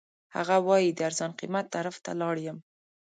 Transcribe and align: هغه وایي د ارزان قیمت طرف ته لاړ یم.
هغه 0.35 0.55
وایي 0.67 0.89
د 0.93 0.99
ارزان 1.09 1.31
قیمت 1.39 1.65
طرف 1.75 1.95
ته 2.05 2.11
لاړ 2.21 2.35
یم. 2.45 2.57